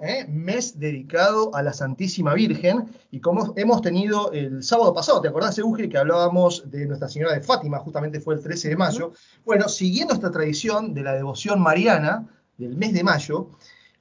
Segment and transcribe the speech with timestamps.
[0.00, 0.24] ¿eh?
[0.28, 5.58] mes dedicado a la Santísima Virgen, y como hemos tenido el sábado pasado, ¿te acordás,
[5.58, 9.12] Euge, que hablábamos de Nuestra Señora de Fátima, justamente fue el 13 de mayo?
[9.44, 12.26] Bueno, siguiendo esta tradición de la devoción mariana
[12.56, 13.50] del mes de mayo,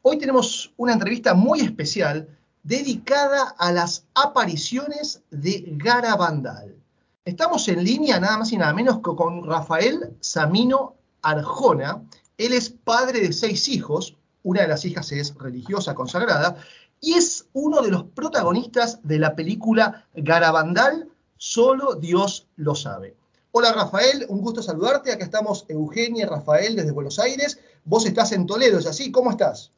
[0.04, 2.30] hoy tenemos una entrevista muy especial
[2.64, 6.78] dedicada a las apariciones de Garabandal.
[7.26, 12.04] Estamos en línea nada más y nada menos que con Rafael Samino Arjona.
[12.38, 16.58] Él es padre de seis hijos, una de las hijas es religiosa consagrada,
[17.00, 23.16] y es uno de los protagonistas de la película Garabandal, Solo Dios lo sabe.
[23.52, 25.12] Hola Rafael, un gusto saludarte.
[25.12, 27.60] Acá estamos Eugenia y Rafael desde Buenos Aires.
[27.86, 29.12] Vos estás en Toledo, ¿es así?
[29.12, 29.72] ¿Cómo estás?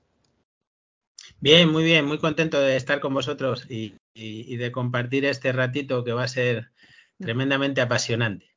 [1.42, 6.14] Bien, muy bien, muy contento de estar con vosotros y, de compartir este ratito que
[6.14, 6.72] va a ser
[7.20, 8.48] tremendamente apasionante.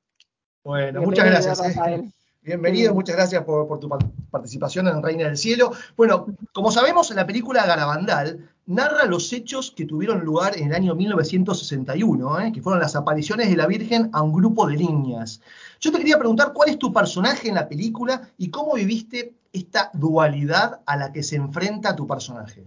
[0.64, 1.60] Bueno, muchas gracias.
[1.60, 2.12] ¿eh?
[2.44, 3.88] Bienvenido, muchas gracias por, tu
[4.32, 5.70] participación en Reina del Cielo.
[5.96, 10.96] Bueno, como sabemos, la película Garabandal narra los hechos que tuvieron lugar en el año
[10.96, 12.52] 1961, ¿eh?
[12.52, 15.40] que fueron las apariciones de la Virgen a un grupo de niñas.
[15.78, 19.92] Yo te quería preguntar cuál es tu personaje en la película y cómo viviste esta
[19.94, 22.64] dualidad a la que se enfrenta tu personaje.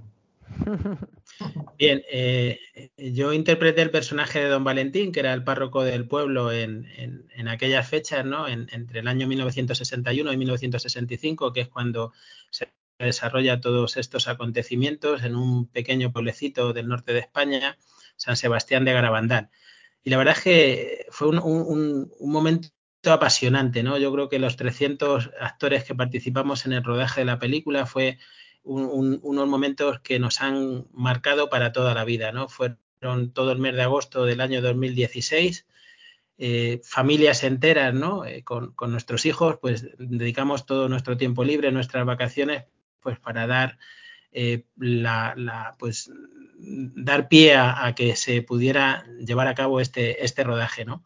[1.77, 2.59] Bien, eh,
[2.97, 6.87] yo interpreté el personaje de Don Valentín, que era el párroco del pueblo en,
[7.47, 8.47] aquellas fechas, ¿no?
[8.47, 12.13] entre el año 1961 y 1965, que es cuando
[12.49, 17.77] se desarrolla todos estos acontecimientos en un pequeño pueblecito del norte de España,
[18.15, 19.49] San Sebastián de Garabandal.
[20.03, 22.69] Y la verdad es que fue un, momento
[23.03, 23.97] apasionante, ¿no?
[23.97, 28.17] Yo creo que los 300 actores que participamos en el rodaje de la película fue
[28.65, 32.49] unos momentos que nos han marcado para toda la vida, ¿no?
[32.49, 32.79] Fueron
[33.33, 35.65] todo el mes de agosto del año 2016,
[36.37, 38.25] eh, familias enteras, ¿no?
[38.25, 42.65] Eh, con, nuestros hijos, pues dedicamos todo nuestro tiempo libre, nuestras vacaciones,
[42.99, 43.77] pues para dar
[44.31, 46.11] eh, la, pues
[46.57, 51.03] dar pie a, que se pudiera llevar a cabo este, este rodaje, ¿no?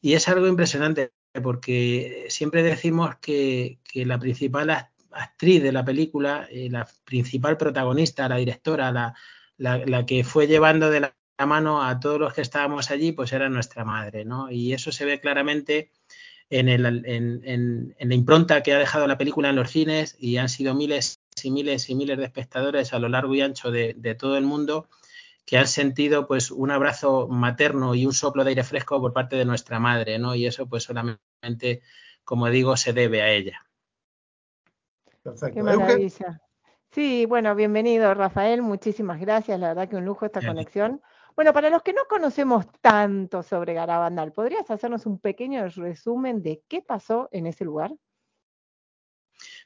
[0.00, 4.70] Y es algo impresionante porque siempre decimos que, que la principal
[5.12, 9.14] actriz de la película, eh, la principal protagonista, la directora, la,
[9.56, 11.14] la, que fue llevando de la
[11.46, 14.50] mano a todos los que estábamos allí, pues era nuestra madre, ¿no?
[14.50, 15.90] Y eso se ve claramente
[16.50, 20.38] en, el, en, en, la impronta que ha dejado la película en los cines y
[20.38, 23.94] han sido miles y miles y miles de espectadores a lo largo y ancho de,
[23.96, 24.88] de todo el mundo
[25.48, 29.34] que han sentido pues un abrazo materno y un soplo de aire fresco por parte
[29.36, 30.34] de nuestra madre, ¿no?
[30.34, 31.80] Y eso pues solamente,
[32.22, 33.67] como digo, se debe a ella.
[35.30, 35.54] Perfecto.
[35.54, 36.40] Qué maravilla.
[36.90, 41.02] Sí, bueno, bienvenido Rafael, muchísimas gracias, la verdad que un lujo esta conexión.
[41.36, 46.62] Bueno, para los que no conocemos tanto sobre Garabandal, ¿podrías hacernos un pequeño resumen de
[46.66, 47.92] qué pasó en ese lugar?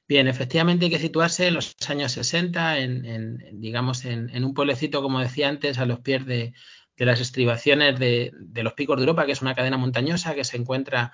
[0.09, 5.21] Bien, efectivamente hay que situarse en los años 60, en, digamos, en, un pueblecito, como
[5.21, 6.53] decía antes, a los pies de,
[6.97, 11.13] las estribaciones de, los picos de Europa, que es una cadena montañosa que se encuentra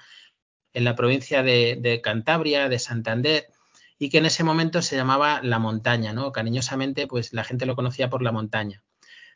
[0.73, 3.47] en la provincia de Cantabria, de Santander,
[3.99, 6.33] y que en ese momento se llamaba La Montaña, ¿no?
[6.33, 8.83] Cariñosamente, pues la gente lo conocía por La Montaña.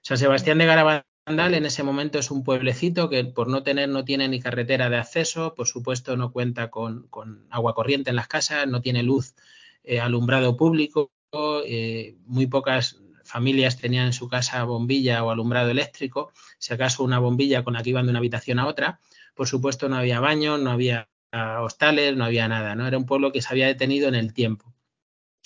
[0.03, 4.05] San Sebastián de Garabandal en ese momento es un pueblecito que por no tener, no
[4.05, 7.09] tiene ni carretera de acceso, por supuesto no cuenta con,
[7.51, 9.35] agua corriente en las casas, no tiene luz,
[9.85, 11.11] eh, alumbrado público,
[11.65, 17.19] eh, muy pocas familias tenían en su casa bombilla o alumbrado eléctrico, si acaso una
[17.19, 19.01] bombilla con la que iban de una habitación a otra.
[19.35, 22.87] Por supuesto no había baño, no había hostales, no había nada, ¿no?
[22.87, 24.75] Era un pueblo que se había detenido en el tiempo.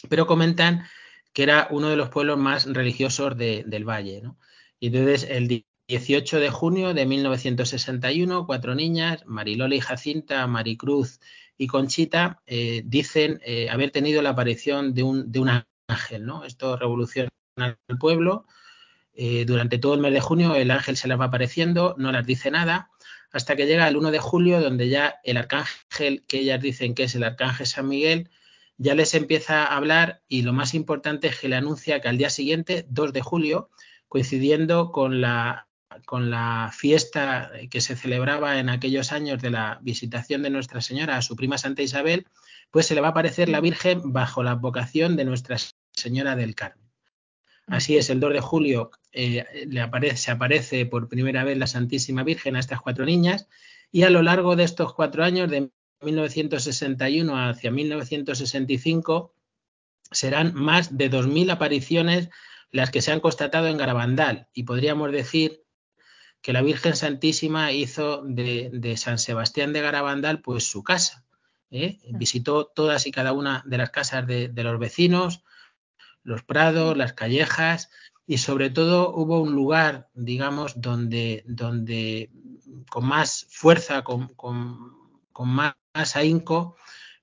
[0.09, 0.85] Pero comentan
[1.33, 4.39] que era uno de los pueblos más religiosos del valle, ¿no?
[4.81, 11.21] Y entonces el 18 de junio de 1961, cuatro niñas, Marilola y Jacinta, Maricruz
[11.57, 15.51] y Conchita, eh, dicen eh, haber tenido la aparición de un, de un
[15.89, 16.45] ángel, ¿no?
[16.45, 18.47] Esto revoluciona el pueblo.
[19.15, 22.27] Eh, durante todo el mes de junio el ángel se les va apareciendo, no les
[22.27, 22.91] dice nada,
[23.37, 27.05] hasta que llega el 1 de julio, donde ya el arcángel, que ellas dicen que
[27.05, 28.31] es el arcángel San Miguel,
[28.79, 32.19] ya les empieza a hablar y lo más importante es que le anuncia que al
[32.19, 33.71] día siguiente, 2 de julio,
[34.09, 35.69] coincidiendo con la,
[36.07, 41.19] con la fiesta que se celebraba en aquellos años de la visitación de Nuestra Señora
[41.19, 42.27] a su prima Santa Isabel,
[42.71, 45.59] pues se le va a aparecer la Virgen bajo la vocación de Nuestra
[45.93, 46.86] Señora del Carmen.
[47.67, 51.67] Así es, el 2 de julio eh, le aparece, se aparece por primera vez la
[51.67, 53.49] Santísima Virgen a estas cuatro niñas
[53.91, 55.71] y a lo largo de estos cuatro años, de
[56.01, 59.35] 1961 hacia 1965,
[60.13, 62.29] serán más de 2.000 apariciones
[62.71, 65.65] las que se han constatado en Garabandal y podríamos decir
[66.43, 71.25] que la Virgen Santísima hizo de, San Sebastián de Garabandal pues su casa.
[71.71, 71.99] ¿eh?
[72.11, 75.43] Visitó todas y cada una de las casas de los vecinos,
[76.27, 77.89] los prados, las callejas
[78.27, 82.31] y sobre todo hubo un lugar, digamos, donde, donde
[82.91, 84.35] con más fuerza, con,
[85.39, 86.77] más ahínco,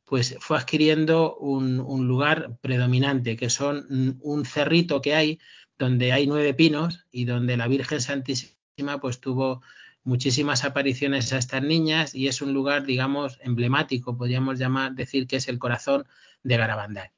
[0.05, 5.39] pues fue adquiriendo un, un, lugar predominante, que son un cerrito que hay
[5.77, 9.61] donde hay nueve pinos y donde la Virgen Santísima pues tuvo
[10.03, 15.37] muchísimas apariciones a estas niñas y es un lugar, digamos, emblemático, podríamos llamar, decir que
[15.37, 16.05] es el corazón
[16.43, 17.11] de Garabandal.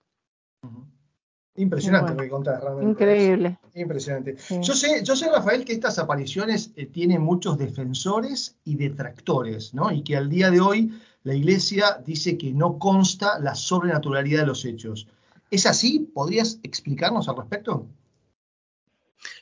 [1.58, 2.92] Impresionante lo que contás, realmente.
[2.92, 3.58] Increíble.
[3.76, 4.36] Impresionante.
[4.62, 9.92] Yo, sé, yo sé, Rafael, que estas apariciones eh, tienen muchos defensores y detractores, ¿no?
[9.92, 10.92] Y que al día de hoy
[11.24, 15.08] la Iglesia dice que no consta la sobrenaturalidad de los hechos.
[15.50, 16.12] ¿Es así?
[16.14, 17.88] ¿Podrías explicarnos al respecto?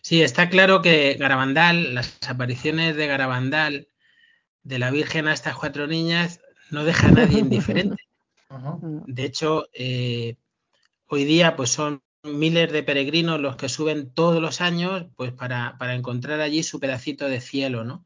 [0.01, 3.87] Sí, está claro que Garabandal, las apariciones de Garabandal,
[4.63, 6.39] de la Virgen a estas cuatro niñas,
[6.69, 7.97] no deja a nadie indiferente.
[9.07, 10.35] De hecho, eh,
[11.13, 15.77] hoy día pues son miles de peregrinos los que suben todos los años pues para,
[15.77, 18.05] para encontrar allí su pedacito de cielo, ¿no?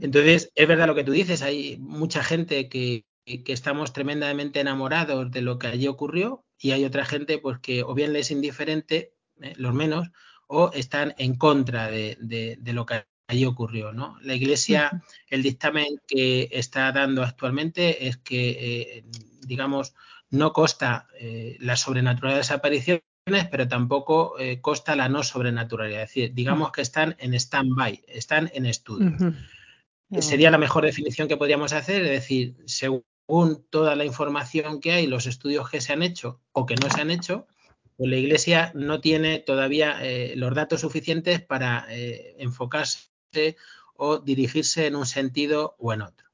[0.00, 5.30] Entonces, es verdad lo que tú dices, hay mucha gente que, que, estamos tremendamente enamorados
[5.30, 8.30] de lo que allí ocurrió y hay otra gente pues que o bien les es
[8.32, 10.08] indiferente, eh, los menos,
[10.48, 13.92] o están en contra de, lo que allí ocurrió.
[13.92, 14.16] ¿no?
[14.20, 19.04] La Iglesia, el dictamen que está dando actualmente es que, eh,
[19.42, 19.94] digamos,
[20.30, 23.02] no consta eh, la sobrenaturalidad de desapariciones,
[23.50, 26.02] pero tampoco eh, consta la no sobrenaturalidad.
[26.02, 29.34] Es decir, digamos que están en stand-by, están en estudio.
[30.20, 33.04] Sería la mejor definición que podríamos hacer, es decir, según
[33.70, 37.00] toda la información que hay, los estudios que se han hecho o que no se
[37.00, 37.46] han hecho,
[37.96, 43.08] pues la Iglesia no tiene todavía eh, los datos suficientes para eh, enfocarse
[43.94, 46.25] o dirigirse en un sentido o en otro.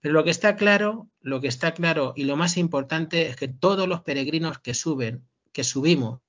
[0.00, 3.48] Pero lo que está claro, lo que está claro y lo más importante es que
[3.48, 6.20] todos los peregrinos que suben, que subimos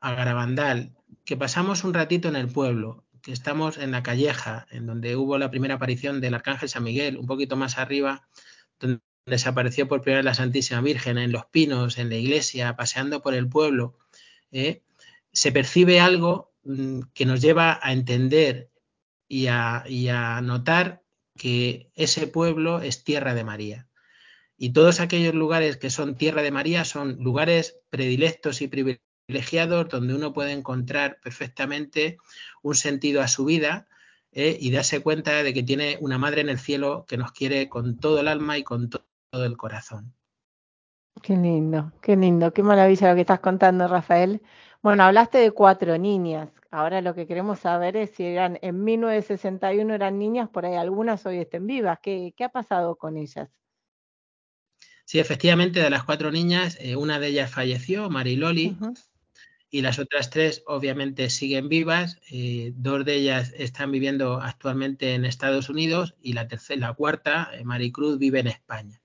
[0.00, 0.92] a Garabandal,
[1.24, 5.38] que pasamos un ratito en el pueblo, que estamos en la calleja, en donde hubo
[5.38, 8.28] la primera aparición del Arcángel San Miguel, un poquito más arriba,
[8.78, 13.22] donde desapareció por primera vez la Santísima Virgen en los pinos, en la iglesia, paseando
[13.22, 13.98] por el pueblo,
[14.52, 14.82] ¿eh?
[15.32, 18.70] se percibe algo mm, que nos lleva a entender
[19.28, 21.02] y a, y a notar
[21.36, 23.88] que ese pueblo es tierra de María.
[24.56, 30.14] Y todos aquellos lugares que son tierra de María son lugares predilectos y privilegiados donde
[30.14, 32.18] uno puede encontrar perfectamente
[32.62, 33.86] un sentido a su vida
[34.32, 34.56] ¿eh?
[34.58, 37.98] y darse cuenta de que tiene una madre en el cielo que nos quiere con
[37.98, 40.14] todo el alma y con todo del corazón.
[41.22, 44.42] Qué lindo, qué lindo, qué maravilla lo que estás contando, Rafael.
[44.86, 46.48] Bueno, hablaste de cuatro niñas.
[46.70, 51.26] Ahora lo que queremos saber es si eran en 1961 eran niñas, por ahí algunas
[51.26, 51.98] hoy estén vivas.
[52.00, 53.48] ¿Qué, qué ha pasado con ellas?
[55.04, 58.76] Sí, efectivamente, de las cuatro niñas, eh, una de ellas falleció, Mariloli,
[59.70, 62.20] y las otras tres obviamente siguen vivas.
[62.30, 67.50] Eh, dos de ellas están viviendo actualmente en Estados Unidos y la tercera, la cuarta,
[67.54, 69.02] eh, Maricruz, vive en España.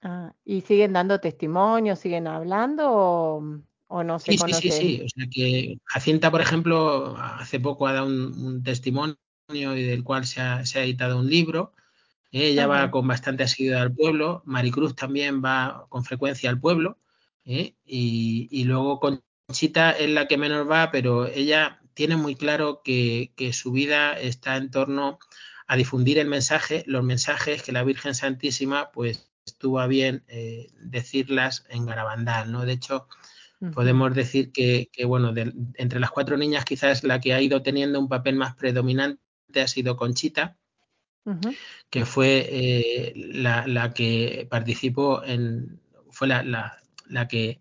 [0.00, 5.02] Ah, ¿Y siguen dando testimonio, siguen hablando o, no se sí, Sí, sí, sí.
[5.04, 9.16] O sea que Jacinta, por ejemplo, hace poco ha dado un, testimonio
[9.48, 11.72] y del cual se ha, editado un libro.
[12.32, 14.42] Ella va con bastante asiduidad al pueblo.
[14.44, 16.98] Maricruz también va con frecuencia al pueblo.
[17.44, 17.74] ¿eh?
[17.84, 23.52] Y, luego Conchita es la que menos va, pero ella tiene muy claro que, que
[23.52, 25.18] su vida está en torno
[25.66, 30.68] a difundir el mensaje, los mensajes que la Virgen Santísima pues estuvo a bien eh,
[30.80, 32.64] decirlas en Garabandal, ¿no?
[32.64, 33.08] De hecho,
[33.74, 35.32] podemos decir que, bueno,
[35.74, 39.20] entre las cuatro niñas quizás la que ha ido teniendo un papel más predominante
[39.56, 40.56] ha sido Conchita,
[41.90, 46.42] que fue eh, la, que participó en, fue la,
[47.08, 47.60] la, que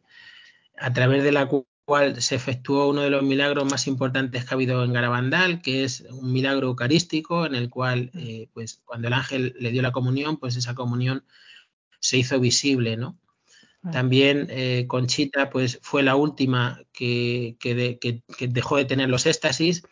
[0.78, 1.50] a través de la
[1.86, 5.84] cual se efectuó uno de los milagros más importantes que ha habido en Garabandal, que
[5.84, 9.92] es un milagro eucarístico en el cual, eh, pues, cuando el ángel le dio la
[9.92, 11.26] comunión, pues esa comunión
[12.00, 13.18] se hizo visible, ¿no?
[13.92, 17.56] También eh, Conchita pues, fue la última que,
[18.40, 19.84] dejó de tener los éxtasis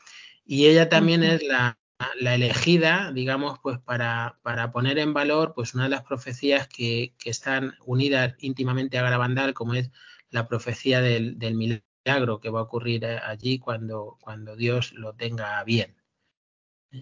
[0.46, 1.78] y ella también es la,
[2.20, 7.76] elegida, digamos, pues para, para, poner en valor pues, una de las profecías que, están
[7.86, 9.92] unidas íntimamente a Garabandal, como es
[10.30, 15.14] la profecía del, del, milagro que va a ocurrir eh, allí cuando, cuando Dios lo
[15.14, 15.96] tenga bien.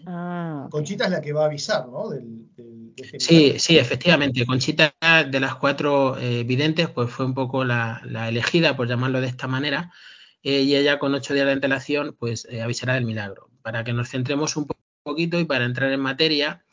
[0.05, 2.13] Ah, Conchita es la que va a avisar, ¿no?
[2.13, 4.45] Este sí, sí, efectivamente.
[4.45, 4.95] Conchita,
[5.29, 9.48] de las cuatro eh, videntes, pues fue un poco la, elegida, por llamarlo de esta
[9.48, 9.91] manera,
[10.43, 13.50] eh, y ella con ocho días de antelación, pues eh, avisará del milagro.
[13.62, 14.67] Para que nos centremos un
[15.03, 16.63] poquito y para entrar en materia,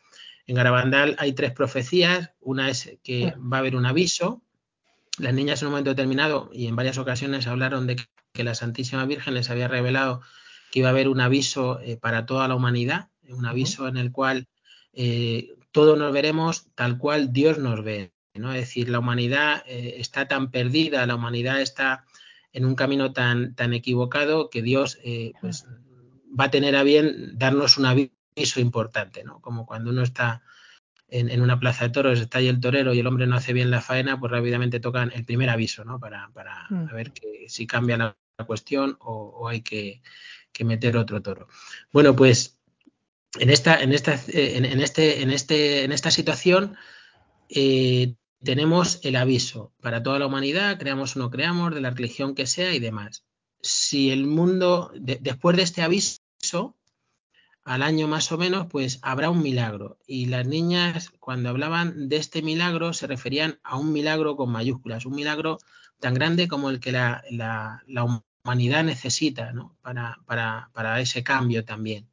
[0.46, 2.30] en Garabandal hay tres profecías.
[2.40, 4.42] Una es que va a haber un aviso,
[5.18, 7.96] las niñas en un momento determinado y en varias ocasiones hablaron de
[8.32, 10.22] que la Santísima Virgen les había revelado
[10.78, 14.12] que iba a haber un aviso eh, para toda la humanidad, un aviso en el
[14.12, 14.47] cual
[14.92, 18.12] eh, todos nos veremos tal cual Dios nos ve.
[18.35, 18.52] ¿no?
[18.52, 22.04] Es decir, la humanidad eh, está tan perdida, la humanidad está
[22.52, 24.99] en un camino tan, tan equivocado que Dios
[25.40, 25.66] pues,
[26.38, 29.40] va a tener a bien darnos un aviso importante, ¿no?
[29.40, 30.42] como cuando uno está
[31.08, 33.70] en, una plaza de toros está ahí el torero y el hombre no hace bien
[33.70, 35.99] la faena, pues rápidamente tocan el primer aviso, ¿no?
[35.99, 36.94] Para, para mm.
[36.94, 38.16] ver que, si cambia la,
[38.47, 40.00] cuestión o, hay que,
[40.61, 41.49] meter otro toro.
[41.93, 42.59] Bueno, pues
[43.38, 46.76] en esta, en esta, en, este, en, este, en esta situación
[47.49, 52.35] eh, tenemos el aviso para toda la humanidad, creamos o no creamos, de la religión
[52.35, 53.25] que sea y demás.
[53.61, 56.76] Si el mundo, después de este aviso,
[57.64, 59.99] al año más o menos, pues habrá un milagro.
[60.07, 65.05] Y las niñas, cuando hablaban de este milagro, se referían a un milagro con mayúsculas,
[65.05, 65.59] un milagro
[66.00, 67.83] tan grande como el que la,
[68.45, 69.52] humanidad necesita
[69.83, 72.09] para, para, para, ese cambio también.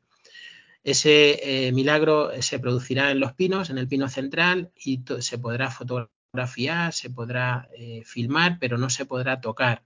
[0.83, 5.71] Ese eh, milagro se producirá en los pinos, en el pino central, y se podrá
[5.71, 9.83] fotografiar, se podrá eh, filmar, pero no se podrá tocar.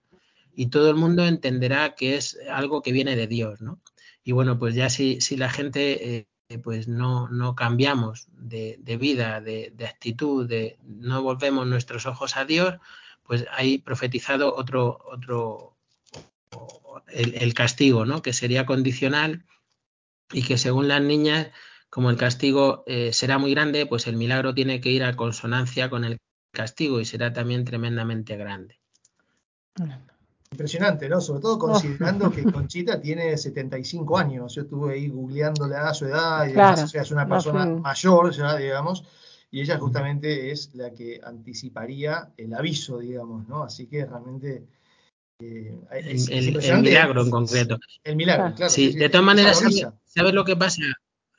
[0.53, 3.79] Y todo el mundo entenderá que es algo que viene de Dios, ¿no?
[4.23, 9.39] Y bueno, pues ya si, si la gente eh, pues no, no cambiamos de, vida,
[9.39, 12.75] de, actitud, de no volvemos nuestros ojos a Dios,
[13.23, 15.77] pues hay profetizado otro, otro
[17.11, 18.21] el, castigo, ¿no?
[18.21, 19.45] Que sería condicional
[20.31, 21.49] y que según las niñas,
[21.89, 25.89] como el castigo eh, será muy grande, pues el milagro tiene que ir a consonancia
[25.89, 26.17] con el
[26.51, 28.79] castigo y será también tremendamente grande.
[30.51, 31.21] Impresionante, ¿no?
[31.21, 34.55] Sobre todo considerando que Conchita tiene 75 años.
[34.55, 39.05] Yo estuve ahí googleándola a su edad y además es una persona mayor ya, digamos,
[39.51, 43.63] y ella justamente es la que anticiparía el aviso, digamos, ¿no?
[43.63, 44.78] Así que realmente...
[45.41, 47.79] Eh, el, milagro en concreto.
[48.03, 48.69] El milagro, claro.
[48.69, 49.63] Sí, de todas maneras,
[50.05, 50.81] ¿sabes, lo que pasa?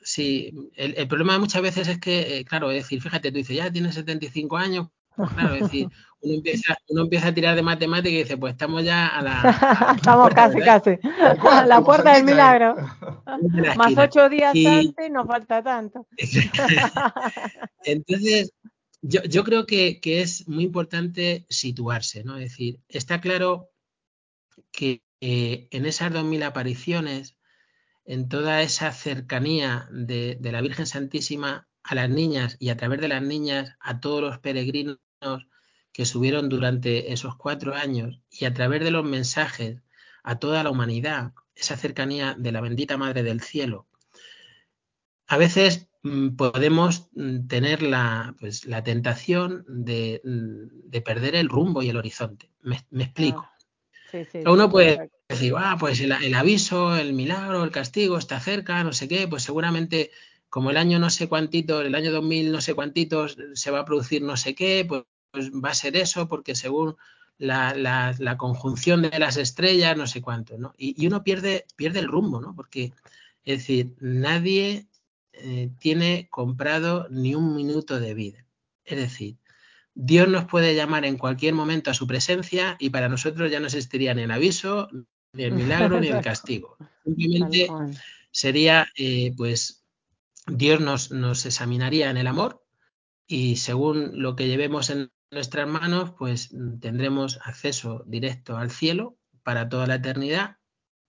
[0.01, 3.71] Sí, el, problema muchas veces es que, eh, claro, es decir, fíjate, tú dices, ya
[3.71, 5.87] tienes 75 años, pues claro, es decir,
[6.21, 9.95] uno empieza, uno empieza a tirar de matemática y dice, pues estamos ya a la...
[9.95, 10.97] estamos casi, casi.
[11.51, 12.75] A la puerta del milagro.
[13.77, 16.07] Más ocho días antes nos falta tanto.
[17.83, 18.51] Entonces,
[19.03, 22.37] yo, yo creo que, que, es muy importante situarse, ¿no?
[22.37, 23.71] Es decir, está claro
[24.71, 27.37] que eh, en esas dos mil apariciones,
[28.05, 33.07] en toda esa cercanía de, la Virgen Santísima a las niñas y a través de
[33.07, 34.97] las niñas a todos los peregrinos
[35.93, 39.81] que subieron durante esos cuatro años y a través de los mensajes
[40.23, 43.87] a toda la humanidad, esa cercanía de la bendita Madre del Cielo.
[45.27, 51.81] A veces mm, podemos mm, tener la, pues, la tentación mm, de, perder el rumbo
[51.81, 52.51] y el horizonte.
[52.61, 53.50] Me, explico.
[54.45, 58.93] Uno puede decir, ah, pues el, el, aviso, el milagro, el castigo está cerca, no
[58.93, 60.11] sé qué, pues seguramente
[60.49, 63.85] como el año no sé cuántito, el año 2000 no sé cuántitos se va a
[63.85, 66.97] producir no sé qué, pues, pues va a ser eso porque según
[67.37, 70.73] la, conjunción de las estrellas, no sé cuánto, ¿no?
[70.77, 72.55] Y, uno pierde, pierde el rumbo, ¿no?
[72.55, 72.93] Porque,
[73.45, 74.87] es decir, nadie
[75.33, 78.45] eh, tiene comprado ni un minuto de vida.
[78.85, 79.37] Es decir,
[79.93, 83.67] Dios nos puede llamar en cualquier momento a su presencia y para nosotros ya no
[83.67, 84.87] existiría ni el aviso,
[85.33, 86.77] ni el milagro, ni el castigo.
[87.03, 87.67] Simplemente
[88.31, 89.83] sería, eh, pues,
[90.47, 92.63] Dios nos, nos examinaría en el amor
[93.27, 99.69] y según lo que llevemos en nuestras manos, pues tendremos acceso directo al cielo para
[99.69, 100.57] toda la eternidad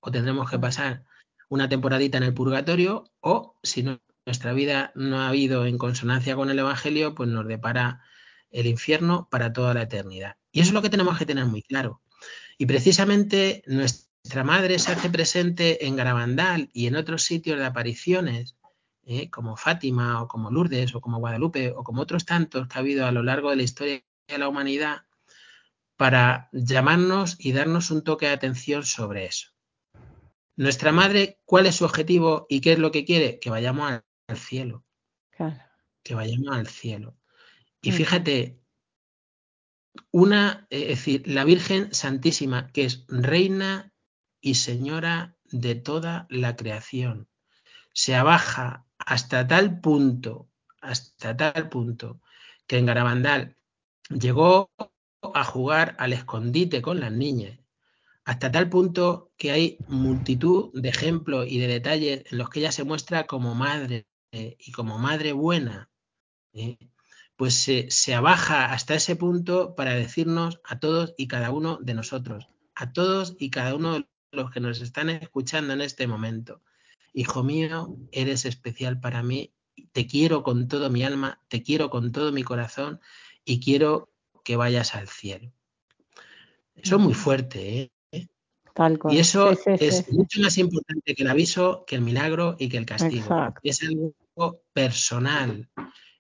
[0.01, 1.05] o tendremos que pasar
[1.49, 3.85] una temporadita en el purgatorio o si
[4.27, 8.03] nuestra vida no ha habido en consonancia con el Evangelio, pues nos depara
[8.53, 10.37] el infierno para toda la eternidad.
[10.53, 12.03] Y eso es lo que tenemos que tener muy claro.
[12.59, 18.57] Y precisamente nuestra madre se hace presente en Garabandal y en otros sitios de apariciones
[19.05, 19.31] ¿eh?
[19.31, 23.07] como Fátima o como Lourdes o como Guadalupe o como otros tantos que ha habido
[23.07, 25.03] a lo largo de la historia de la humanidad
[25.97, 29.49] para llamarnos y darnos un toque de atención sobre eso.
[30.57, 33.39] Nuestra madre, ¿cuál es su objetivo y qué es lo que quiere?
[33.39, 34.85] Que vayamos al cielo.
[36.03, 37.17] Que vayamos al cielo.
[37.83, 38.61] Y fíjate,
[40.13, 43.93] una, es decir, la Virgen Santísima, que es reina
[44.41, 47.29] y señora de toda la creación,
[47.93, 50.49] se abaja hasta tal punto,
[50.81, 52.21] hasta tal punto,
[52.67, 53.57] que en Garabandal
[54.09, 54.71] llegó
[55.35, 57.59] a jugar al escondite con las niñas,
[58.25, 62.71] hasta tal punto que hay multitud de ejemplos y de detalles en los que ella
[62.71, 65.91] se muestra como madre y como madre buena.
[66.53, 66.79] ¿eh?
[67.43, 71.93] Pues se, se abaja hasta ese punto para decirnos a todos y cada uno de
[71.93, 72.47] nosotros,
[72.77, 76.61] a todos y cada uno de los que nos están escuchando en este momento.
[77.13, 79.53] Hijo mío, eres especial para mí,
[79.91, 83.01] te quiero con todo mi alma, te quiero con todo mi corazón
[83.45, 84.13] y quiero
[84.45, 85.51] que vayas al cielo.
[86.77, 88.29] Eso es muy fuerte, ¿eh?
[88.73, 92.79] Tal Y eso es mucho más importante que el aviso, que el milagro y que
[92.79, 93.53] el castigo.
[93.65, 95.69] Es algo personal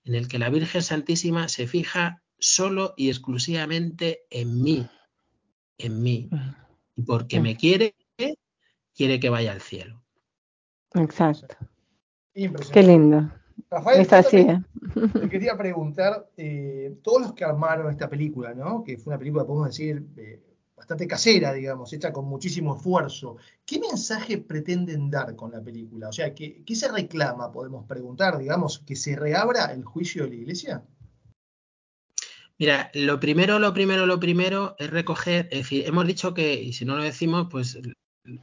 [0.04, 4.88] en el que la Virgen Santísima se fija solo y exclusivamente en mí,
[5.78, 6.28] en mí.
[6.96, 7.94] Y porque me quiere,
[8.94, 10.02] quiere que vaya al cielo.
[10.94, 11.56] Exacto.
[12.34, 13.30] Qué lindo.
[13.70, 18.84] Rafael, te, quería preguntar, eh, todos los que armaron esta película, ¿no?
[18.84, 20.42] que fue una película, podemos decir, eh,
[20.82, 26.08] bastante casera, digamos, hecha con muchísimo esfuerzo, ¿qué mensaje pretenden dar con la película?
[26.08, 30.34] O sea, ¿qué, se reclama, podemos preguntar, digamos, que se reabra el juicio de la
[30.34, 30.84] iglesia?
[32.58, 36.72] Mira, lo primero, lo primero, lo primero es recoger, es decir, hemos dicho que, y
[36.72, 37.78] si no lo decimos, pues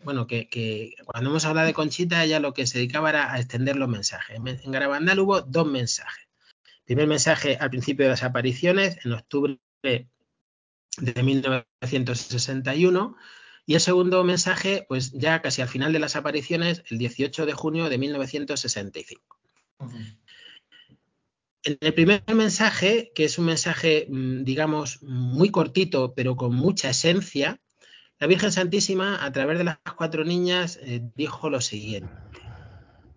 [0.04, 3.76] bueno, que, cuando hemos hablado de Conchita, ella lo que se dedicaba era a extender
[3.76, 4.38] los mensajes.
[4.38, 6.26] En Garabandal hubo dos mensajes.
[6.86, 9.60] primer mensaje al principio de las apariciones, en octubre
[11.00, 13.16] de 1961,
[13.66, 17.54] y el segundo mensaje, pues ya casi al final de las apariciones, el 18 de
[17.54, 19.40] junio de 1965.
[21.64, 26.90] En el primer mensaje, que es un mensaje, mm, digamos, muy cortito, pero con mucha
[26.90, 27.60] esencia,
[28.18, 32.12] la Virgen Santísima, a través de las cuatro niñas, eh, dijo lo siguiente.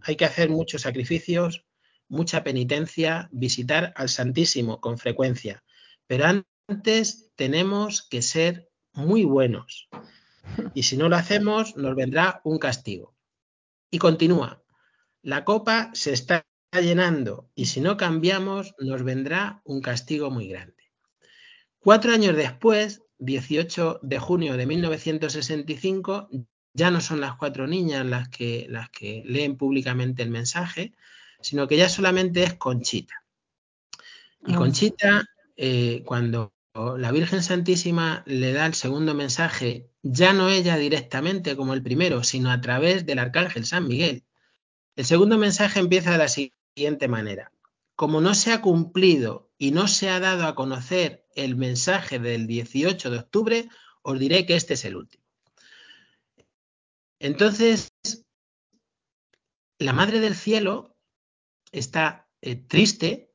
[0.02, 1.64] Hay que hacer muchos sacrificios,
[2.08, 5.64] mucha penitencia, visitar al Santísimo con frecuencia,
[6.06, 9.90] pero antes tenemos que ser muy buenos.
[10.74, 13.14] Y si no lo hacemos, nos vendrá un castigo.
[13.90, 14.62] Y continúa,
[15.20, 20.82] la copa se está llenando y si no cambiamos, nos vendrá un castigo muy grande.
[21.78, 26.28] Cuatro años después, 18 de junio de 1965,
[26.72, 30.94] ya no son las cuatro niñas las que, las que leen públicamente el mensaje,
[31.42, 33.22] sino que ya solamente es Conchita.
[34.46, 34.56] Y ah.
[34.56, 35.24] Conchita,
[35.56, 41.74] eh, cuando la Virgen Santísima le da el segundo mensaje, ya no ella directamente como
[41.74, 44.24] el primero, sino a través del Arcángel San Miguel.
[44.96, 47.52] El segundo mensaje empieza de la siguiente manera.
[47.94, 52.46] Como no se ha cumplido y no se ha dado a conocer el mensaje del
[52.46, 53.68] 18 de octubre,
[54.02, 55.24] os diré que este es el último.
[57.18, 57.92] Entonces,
[59.78, 60.96] la Madre del Cielo
[61.70, 63.31] está eh, triste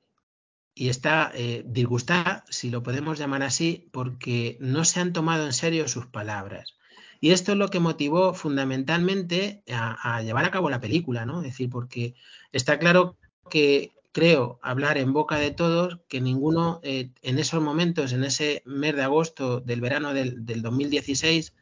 [0.78, 5.54] y está eh, disgustada, si lo podemos llamar así, porque no se han tomado en
[5.54, 6.76] serio sus palabras.
[7.20, 11.40] Y esto es lo que motivó fundamentalmente a, llevar a cabo la película, ¿no?
[11.40, 12.14] Es decir, porque
[12.52, 13.18] está claro
[13.50, 18.62] que creo, hablar en boca de todos, que ninguno eh, en esos momentos, en ese
[18.66, 21.56] mes de agosto del verano del, 2016,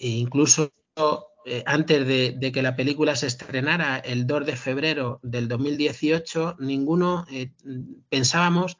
[0.00, 0.70] e incluso
[1.44, 7.26] eh, antes de, que la película se estrenara el 2 de febrero del 2018, ninguno
[7.30, 7.52] eh,
[8.08, 8.78] pensábamos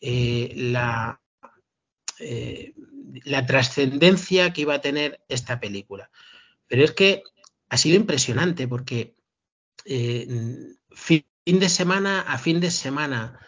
[0.00, 1.18] la,
[3.24, 6.10] la trascendencia que iba a tener esta película.
[6.66, 7.22] Pero es que
[7.70, 9.14] ha sido impresionante porque
[9.84, 13.38] fin de semana a fin de semana,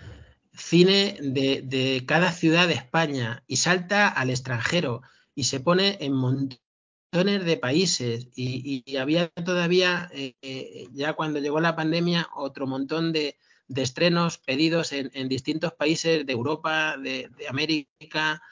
[0.57, 5.03] cine de, cada ciudad de España y salta al extranjero
[5.35, 6.66] y se pone en montones
[7.13, 13.37] de países y, había todavía, eh, eh, ya cuando llegó la pandemia, otro montón de,
[13.75, 18.43] estrenos pedidos en, distintos países de Europa, de, América,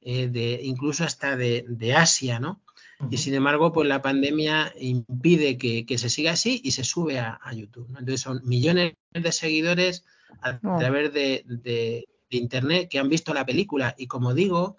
[0.00, 2.62] eh, de, incluso hasta de, Asia, ¿no?
[3.10, 7.38] Y sin embargo, pues la pandemia impide que, se siga así y se sube a,
[7.52, 7.88] YouTube.
[7.90, 10.04] Entonces son millones de seguidores
[10.40, 13.94] a través de, Internet que han visto la película.
[13.96, 14.74] Y como digo,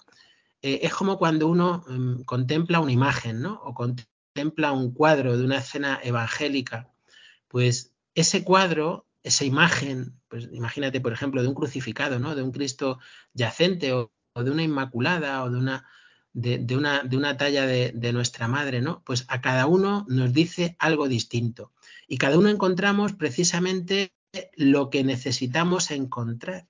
[0.66, 3.62] eh, es como cuando uno mm, contempla una imagen, ¿no?
[3.64, 6.92] O contempla un cuadro de una escena evangélica.
[7.48, 12.34] Pues ese cuadro, esa imagen, pues imagínate, por ejemplo, de un crucificado, ¿no?
[12.34, 12.98] De un Cristo
[13.34, 15.86] yacente o de una inmaculada o de una
[16.34, 19.04] de, una, de una, talla de, de, nuestra madre, ¿no?
[19.06, 21.74] Pues a cada uno nos dice algo distinto.
[22.08, 24.14] Y cada uno encontramos precisamente
[24.56, 26.68] lo que necesitamos encontrar.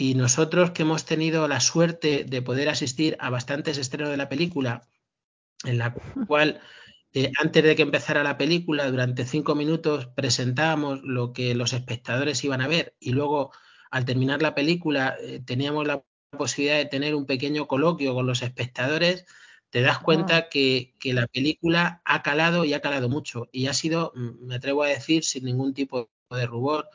[0.00, 4.28] Y nosotros que hemos tenido la suerte de poder asistir a bastantes estrenos de la
[4.28, 4.86] película,
[5.64, 5.92] en la
[6.28, 6.60] cual
[7.12, 12.44] eh, antes de que empezara la película, durante cinco minutos presentábamos lo que los espectadores
[12.44, 13.50] iban a ver y luego
[13.90, 18.42] al terminar la película eh, teníamos la posibilidad de tener un pequeño coloquio con los
[18.42, 19.26] espectadores,
[19.70, 20.48] te das cuenta ah.
[20.48, 23.48] que, la película ha calado y ha calado mucho.
[23.50, 26.88] Y ha sido, mm, me atrevo a decir, sin ningún tipo de rubor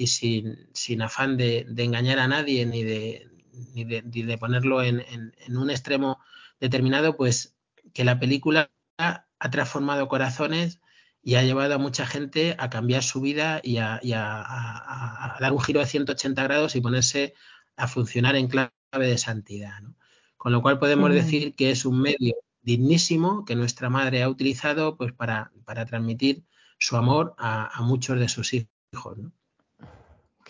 [0.00, 3.28] y sin, sin afán de, engañar a nadie ni de,
[3.74, 5.04] ni de, ponerlo en,
[5.48, 6.18] un extremo
[6.58, 7.54] determinado, pues
[7.92, 10.80] que la película ha transformado corazones
[11.22, 14.00] y ha llevado a mucha gente a cambiar su vida y a,
[15.38, 17.34] dar un giro de 180 grados y ponerse
[17.76, 19.82] a funcionar en clave de santidad.
[20.38, 24.96] Con lo cual podemos decir que es un medio dignísimo que nuestra madre ha utilizado
[24.96, 26.42] pues, para, para transmitir
[26.78, 29.18] su amor a, muchos de sus hijos.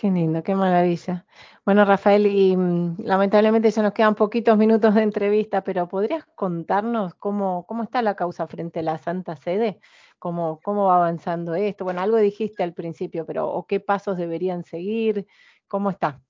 [0.00, 1.26] Qué lindo, qué maravilla.
[1.62, 7.14] Bueno, Rafael, y mm, lamentablemente ya nos quedan poquitos minutos de entrevista, pero ¿podrías contarnos
[7.16, 9.78] cómo, cómo está la causa frente a la Santa Sede?
[10.18, 11.84] ¿Cómo, ¿Cómo va avanzando esto?
[11.84, 15.26] Bueno, algo dijiste al principio, pero ¿o qué pasos deberían seguir?
[15.68, 16.22] ¿Cómo está?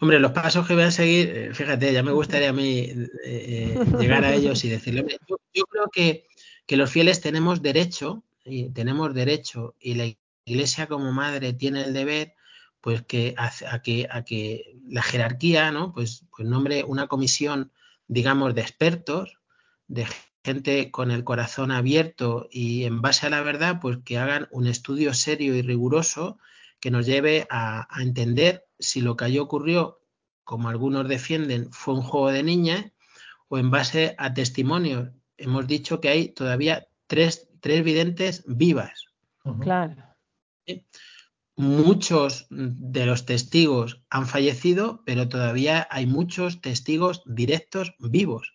[0.00, 3.08] Hombre, los pasos que voy a seguir, eh, fíjate, ya me gustaría a mí eh,
[3.26, 6.24] eh, llegar a ellos y decirle, yo, yo creo que,
[6.64, 10.06] que, los fieles tenemos derecho, y tenemos derecho, y la
[10.44, 12.34] Iglesia como madre tiene el deber
[12.82, 15.92] pues que a, que a que la jerarquía, ¿no?
[15.92, 17.70] Pues, pues nombre una comisión,
[18.08, 19.38] digamos, de expertos,
[19.86, 20.06] de
[20.44, 24.66] gente con el corazón abierto y en base a la verdad, pues que hagan un
[24.66, 26.38] estudio serio y riguroso
[26.80, 30.00] que nos lleve a, entender si lo que allí ocurrió,
[30.42, 32.86] como algunos defienden, fue un juego de niñas
[33.46, 35.10] o en base a testimonios.
[35.36, 39.06] Hemos dicho que hay todavía tres, tres videntes vivas.
[39.60, 40.11] Claro.
[41.56, 48.54] Muchos de los testigos han fallecido, pero todavía hay muchos testigos directos vivos.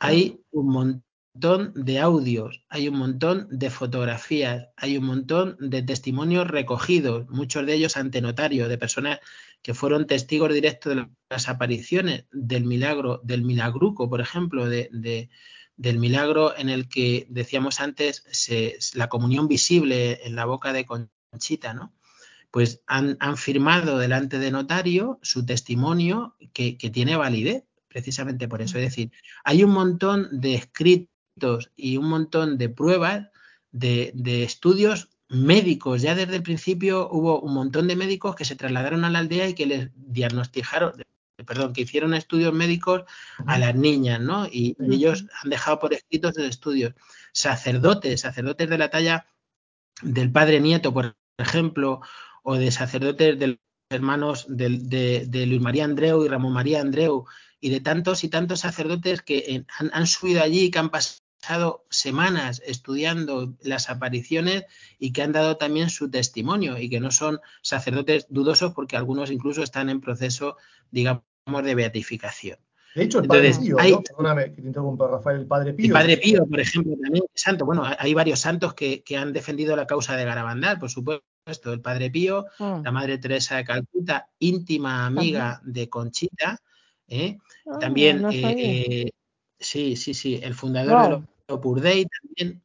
[0.00, 6.48] Hay un montón de audios, hay un montón de fotografías, hay un montón de testimonios
[6.48, 9.20] recogidos, muchos de ellos ante notario, de personas
[9.62, 15.28] que fueron testigos directos de las apariciones, del milagro, del milagruco, por ejemplo, de,
[15.76, 18.24] del milagro en el que decíamos antes
[18.94, 21.13] la comunión visible en la boca de Conchita,
[21.74, 21.92] ¿no?
[22.50, 28.78] Pues han, firmado delante de notario su testimonio que, tiene validez, precisamente por eso.
[28.78, 29.10] Es decir,
[29.42, 33.28] hay un montón de escritos y un montón de pruebas
[33.72, 34.12] de,
[34.44, 36.02] estudios médicos.
[36.02, 39.48] Ya desde el principio hubo un montón de médicos que se trasladaron a la aldea
[39.48, 40.92] y que les diagnosticaron,
[41.44, 43.02] perdón, que hicieron estudios médicos
[43.46, 44.46] a las niñas, ¿no?
[44.46, 46.94] Y, ellos han dejado por escritos los estudios.
[47.32, 49.26] Sacerdotes, sacerdotes de la talla
[50.02, 52.00] del padre nieto, por ejemplo,
[52.42, 53.58] o de sacerdotes de los
[53.90, 57.26] hermanos de, Luis María Andreu y Ramón María Andreu,
[57.60, 63.54] y de tantos y tantos sacerdotes que han, subido allí, que han pasado semanas estudiando
[63.62, 64.64] las apariciones
[64.98, 69.30] y que han dado también su testimonio y que no son sacerdotes dudosos porque algunos
[69.30, 70.56] incluso están en proceso,
[70.90, 71.24] digamos,
[71.62, 72.58] de beatificación.
[72.94, 75.86] De hecho, el Padre Pío, perdóname que te interrumpa, Rafael, el Padre Pío.
[75.86, 77.64] El Padre Pío, por ejemplo, también santo.
[77.64, 81.72] Bueno, hay varios santos que, que han defendido la causa de Garabandal, por supuesto esto,
[81.72, 82.82] el Padre Pío, mm.
[82.84, 86.58] la Madre Teresa de Calcuta, íntima amiga de Conchita.
[87.08, 87.38] ¿eh?
[87.66, 89.10] Ah, también, eh,
[89.58, 92.62] sí, sí, sí, el fundador de Opus Dei también,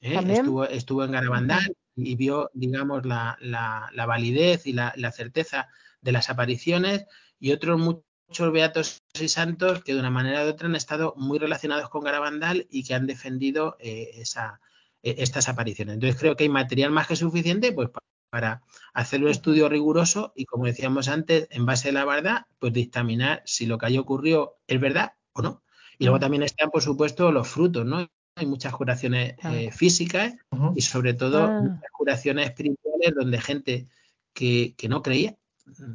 [0.00, 0.32] ¿eh?
[0.32, 5.68] Estuvo, estuvo, en Garabandal y vio, digamos, la, la, validez y la, certeza
[6.00, 7.06] de las apariciones
[7.38, 8.04] y otros muchos
[8.38, 12.66] beatos y santos que de una manera u otra han estado muy relacionados con Garabandal
[12.70, 14.60] y que han defendido esa,
[15.04, 15.94] e, estas apariciones.
[15.94, 17.90] Entonces creo que hay material más que suficiente pues,
[18.30, 18.62] para
[18.94, 23.42] hacer un estudio riguroso y, como decíamos antes, en base a la verdad, pues dictaminar
[23.44, 25.62] si lo que haya ocurrido es verdad o no.
[25.98, 28.08] Y luego también están, por supuesto, los frutos, ¿no?
[28.36, 30.34] Hay muchas curaciones eh, físicas
[30.74, 31.60] y sobre todo ah.
[31.60, 33.86] muchas curaciones espirituales donde gente
[34.32, 35.36] que, no creía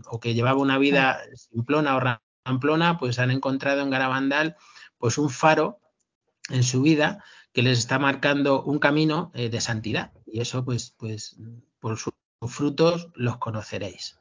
[0.05, 1.99] o que llevaba una vida simplona o
[2.49, 4.57] ramplona, pues han encontrado en Garabandal
[4.97, 5.79] pues un faro
[6.49, 10.11] en su vida que les está marcando un camino eh, de santidad.
[10.25, 11.37] Y eso, pues, pues
[11.79, 12.11] por su
[12.47, 14.17] frutos los conoceréis.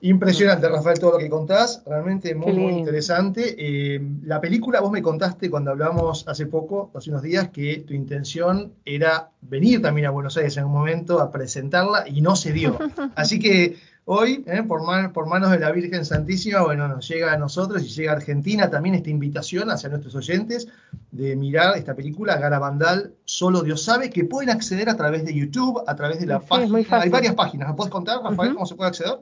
[0.00, 3.54] Impresionante, Rafael, todo lo que contás, realmente muy, muy interesante.
[3.56, 7.94] Eh, la película, vos me contaste cuando hablamos hace poco, hace unos días, que tu
[7.94, 12.52] intención era venir también a Buenos Aires en un momento a presentarla y no se
[12.52, 12.78] dio.
[13.14, 17.36] Así que hoy, eh, por, por, manos de la Virgen Santísima, bueno, nos llega a
[17.36, 20.68] nosotros y llega a Argentina también esta invitación hacia nuestros oyentes
[21.10, 25.82] de mirar esta película, Garabandal, Solo Dios sabe, que pueden acceder a través de YouTube,
[25.86, 27.00] a través de la página.
[27.00, 27.68] Hay varias páginas.
[27.68, 29.18] ¿Me puedes contar, Rafael, cómo se puede acceder?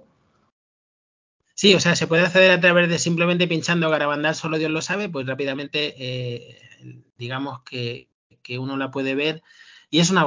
[1.55, 4.83] Sí, o sea, se puede acceder a través de simplemente pinchando Garabandal, solo Dios lo
[4.83, 6.59] sabe, pues rápidamente, eh,
[7.19, 8.09] digamos que,
[8.43, 9.43] que, uno la puede ver.
[9.91, 10.25] Y es una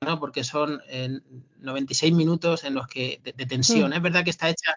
[0.00, 0.20] ¿no?
[0.20, 0.80] Porque son
[1.58, 3.90] 96 eh, minutos en los que de, tensión.
[3.90, 3.94] Mm.
[3.94, 4.74] Es verdad que está hecha,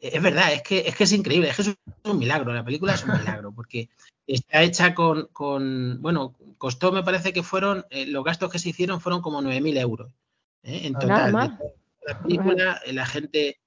[0.00, 2.64] eh, es verdad, es que es, que es increíble, es que es un milagro, la
[2.64, 3.88] película es un milagro, porque
[4.26, 8.70] está hecha con, con bueno, costó, me parece que fueron, eh, los gastos que se
[8.70, 10.12] hicieron fueron como 9.000 euros
[10.62, 11.32] en total.
[12.06, 13.58] la película, la gente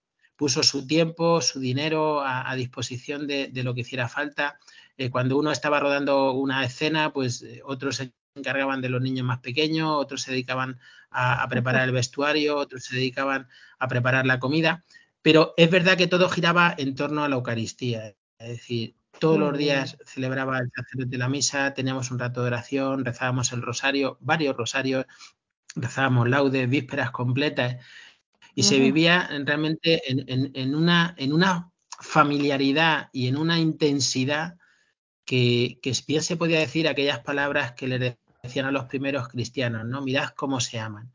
[0.41, 4.57] puso su tiempo, su dinero a, disposición de, lo que hiciera falta.
[4.97, 9.25] Eh, cuando uno estaba rodando una escena, pues eh, otros se encargaban de los niños
[9.25, 13.47] más pequeños, otros se dedicaban a, preparar el vestuario, otros se dedicaban
[13.79, 14.83] a preparar la comida.
[15.21, 18.15] Pero es verdad que todo giraba en torno a la Eucaristía.
[18.39, 22.47] Es decir, todos los días celebraba el sacerdote de la misa, teníamos un rato de
[22.47, 25.05] oración, rezábamos el rosario, varios rosarios,
[25.75, 27.77] rezábamos laudes, vísperas completas
[28.55, 34.57] y se vivía realmente en, una, en una familiaridad y en una intensidad
[35.23, 39.85] que, que, bien se podía decir aquellas palabras que le decían a los primeros cristianos,
[39.85, 40.01] ¿no?
[40.01, 41.11] Mirad cómo se aman.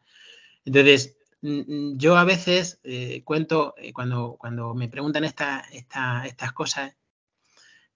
[0.65, 6.95] Entonces, yo a veces eh, cuento, eh, cuando, cuando me preguntan esta, estas cosas,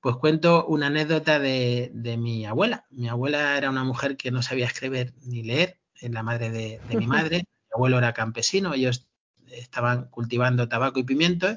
[0.01, 2.87] pues cuento una anécdota de, de, mi abuela.
[2.91, 6.81] Mi abuela era una mujer que no sabía escribir ni leer, es la madre de,
[6.89, 7.45] de mi madre.
[7.71, 9.07] Mi abuelo era campesino, ellos
[9.47, 11.57] estaban cultivando tabaco y pimiento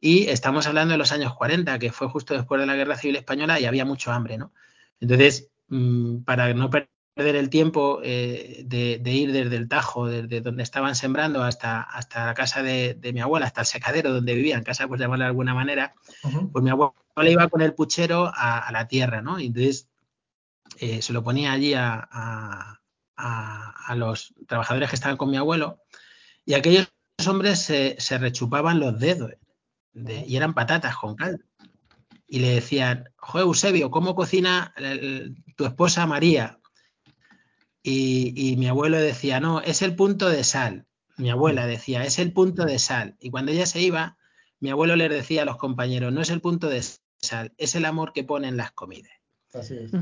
[0.00, 3.14] y estamos hablando de los años 40, que fue justo después de la Guerra Civil
[3.14, 4.52] Española y había mucho hambre, ¿no?
[4.98, 10.62] Entonces, mm, para no perder el tiempo eh, de, ir desde el Tajo, desde donde
[10.62, 14.86] estaban sembrando hasta, hasta la casa de, mi abuela, hasta el secadero donde vivían, casa
[14.86, 15.94] por llamarla de alguna manera,
[16.52, 16.92] pues mi abuela
[17.24, 19.40] iba con el puchero a, la tierra, ¿no?
[19.40, 19.88] Y entonces
[20.78, 22.80] eh, se lo ponía allí a,
[23.16, 25.80] a, los trabajadores que estaban con mi abuelo
[26.44, 26.88] y aquellos
[27.26, 29.32] hombres se, rechupaban los dedos
[29.94, 31.42] y eran patatas con caldo.
[32.28, 34.74] Y le decían, Joder, Eusebio, ¿cómo cocina
[35.56, 36.58] tu esposa María?
[37.88, 40.86] Y, mi abuelo decía, no, es el punto de sal.
[41.16, 43.16] Mi abuela decía, es el punto de sal.
[43.20, 44.18] Y cuando ella se iba,
[44.58, 46.82] mi abuelo le decía a los compañeros, no es el punto de
[47.20, 49.12] sal, es el amor que ponen las comidas.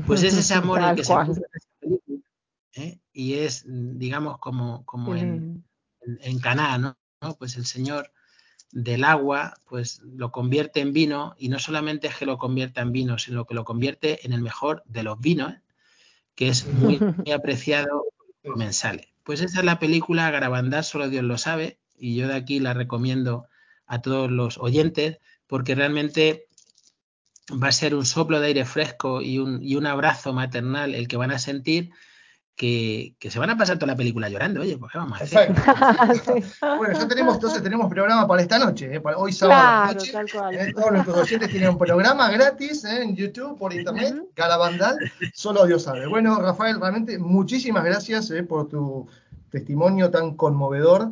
[0.07, 1.41] Pues es ese amor el que se puso
[1.81, 2.23] en
[2.73, 2.99] ¿eh?
[3.13, 5.63] Y es, digamos, como, como en,
[6.01, 6.97] en Caná, ¿no?
[7.37, 8.11] Pues el Señor
[8.71, 12.91] del agua, pues lo convierte en vino y no solamente es que lo convierta en
[12.91, 15.53] vino, sino que lo convierte en el mejor de los vinos,
[16.35, 16.99] que es muy,
[17.33, 19.07] apreciado por comensales.
[19.23, 22.73] Pues esa es la película Garabandal, solo Dios lo sabe, y yo de aquí la
[22.73, 23.47] recomiendo
[23.87, 26.47] a todos los oyentes, porque realmente
[27.51, 31.07] va a ser un soplo de aire fresco y un, y un abrazo maternal el
[31.07, 31.91] que van a sentir
[32.55, 35.53] que, se van a pasar toda la película llorando, oye, pues qué vamos a hacer.
[36.77, 39.01] bueno, ya tenemos, entonces tenemos programa para esta noche, ¿eh?
[39.01, 40.13] para hoy sábado noche.
[40.51, 40.73] ¿eh?
[40.73, 43.03] todos nuestros oyentes tienen un programa gratis ¿eh?
[43.03, 44.97] en YouTube, por internet, Galabandal,
[45.33, 46.07] solo Dios sabe.
[46.07, 49.07] Bueno, Rafael, realmente muchísimas gracias por tu
[49.49, 51.11] testimonio tan conmovedor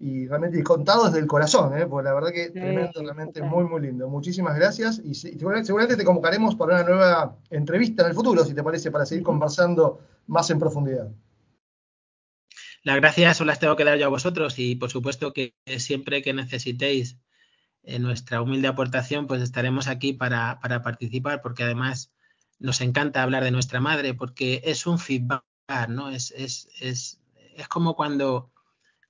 [0.00, 1.86] y realmente contado desde el corazón, ¿eh?
[1.86, 4.08] porque la verdad que tremendo, realmente muy, muy lindo.
[4.08, 8.62] Muchísimas gracias y seguramente te convocaremos para una nueva entrevista en el futuro, si te
[8.62, 11.08] parece, para seguir conversando más en profundidad.
[12.84, 16.22] Las gracias os las tengo que dar yo a vosotros y por supuesto que siempre
[16.22, 17.18] que necesitéis
[17.82, 22.12] eh, nuestra humilde aportación, pues estaremos aquí para, para participar porque además
[22.60, 25.42] nos encanta hablar de nuestra madre porque es un feedback,
[25.88, 26.10] ¿no?
[26.10, 27.20] Es, es, es,
[27.56, 28.52] es como cuando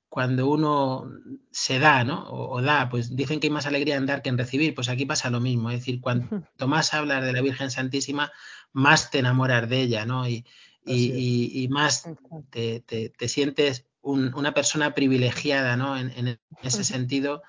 [0.09, 1.11] cuando uno
[1.51, 2.29] se da, ¿no?
[2.31, 5.05] O, da, pues dicen que hay más alegría en dar que en recibir, pues aquí
[5.05, 8.33] pasa lo mismo, es decir, cuanto más hablas de la Virgen Santísima,
[8.73, 10.29] más te enamoras de ella, ¿no?
[10.29, 10.45] Y,
[10.85, 12.09] y, más
[12.51, 15.99] te, te, sientes una persona privilegiada, ¿no?
[15.99, 17.43] En, ese sentido,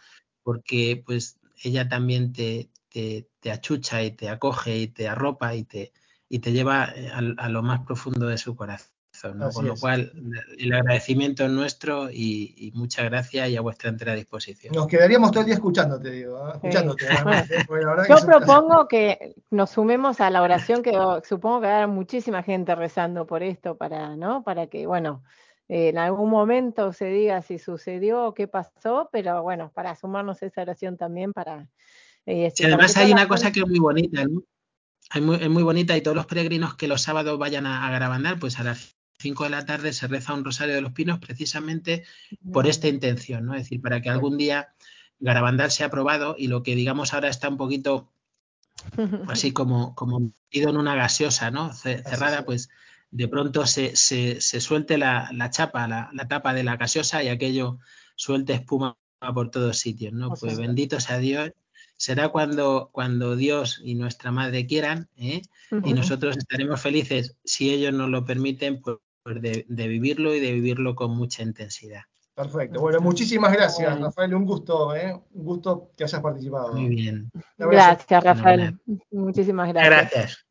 [0.43, 5.93] porque pues ella también te, te, achucha y te acoge y te arropa y te,
[6.27, 8.98] y te lleva eh, a lo más profundo de su corazón.
[9.21, 10.11] Con lo cual,
[10.57, 14.73] el agradecimiento es nuestro y, muchas gracias y a vuestra entera disposición.
[14.73, 16.51] Nos quedaríamos todo el día escuchándote, digo, ¿eh?
[16.55, 17.05] escuchándote.
[17.09, 17.65] ¿eh?
[18.09, 20.91] yo propongo que nos sumemos a la oración que
[21.27, 24.43] supongo que va a haber muchísima gente rezando por esto para, ¿no?
[24.43, 25.23] Para que, bueno,
[25.67, 30.45] en algún momento se diga si sucedió o qué pasó, pero bueno, para sumarnos a
[30.45, 31.67] esa oración también para...
[32.25, 34.43] Eh, además hay una cosa que es muy bonita, ¿no?
[35.13, 38.59] es muy bonita y todos los peregrinos que los sábados vayan a, a Garabandal, pues
[38.59, 42.03] a las 5 de la tarde se reza un rosario de los pinos precisamente
[42.51, 43.53] por esta intención, ¿no?
[43.53, 44.69] Es decir, para que algún día
[45.19, 48.09] Garabandal sea aprobado y lo que digamos ahora está un poquito
[49.27, 51.73] así como, como metido en una gaseosa, ¿no?
[51.73, 52.69] Cerrada, pues
[53.11, 57.79] de pronto se, se, suelte la, chapa, la, tapa de la gaseosa y aquello
[58.15, 58.97] suelte espuma
[59.33, 60.33] por todos sitios, ¿no?
[60.33, 61.51] Pues bendito sea Dios.
[61.97, 65.41] Será cuando, cuando Dios y nuestra madre quieran, ¿eh?
[65.83, 70.51] y nosotros estaremos felices si ellos nos lo permiten, pues pues, de, vivirlo y de
[70.51, 72.01] vivirlo con mucha intensidad.
[72.33, 72.79] Perfecto.
[72.79, 74.33] Bueno, muchísimas gracias, Rafael.
[74.33, 75.13] Un gusto, ¿eh?
[75.33, 76.73] Un gusto que hayas participado.
[76.73, 77.29] Muy bien.
[77.57, 78.79] Gracias, Rafael.
[79.11, 80.11] Muchísimas gracias.
[80.11, 80.48] Gracias.